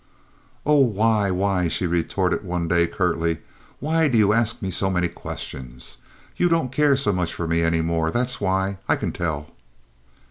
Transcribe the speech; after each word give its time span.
"Oh, 0.65 0.79
why—why?" 0.79 1.67
she 1.67 1.85
retorted, 1.85 2.43
one 2.43 2.67
day, 2.67 2.87
curtly. 2.87 3.37
"Why 3.79 4.07
do 4.07 4.17
you 4.17 4.33
ask 4.33 4.57
so 4.71 4.89
many 4.89 5.07
questions? 5.07 5.97
You 6.35 6.49
don't 6.49 6.71
care 6.71 6.95
so 6.95 7.13
much 7.13 7.35
for 7.35 7.47
me 7.47 7.61
any 7.61 7.81
more; 7.81 8.09
that's 8.09 8.41
why. 8.41 8.79
I 8.89 8.95
can 8.95 9.11
tell." 9.11 9.49